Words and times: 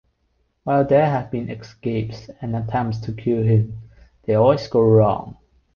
While 0.63 0.85
there 0.85 1.05
have 1.05 1.29
been 1.29 1.51
escapes 1.51 2.27
and 2.41 2.55
attempts 2.55 2.97
to 3.01 3.13
cure 3.13 3.43
him, 3.43 3.81
they 4.23 4.33
always 4.33 4.67
go 4.67 4.81
wrong. 4.81 5.37